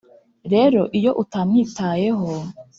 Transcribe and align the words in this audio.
Rero 0.53 0.81
iyo 0.97 1.11
utamwitayeho 1.23 2.29